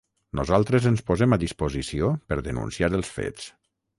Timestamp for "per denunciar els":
2.31-3.15